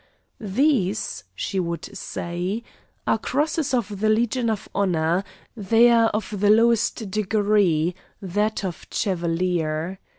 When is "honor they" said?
4.73-5.91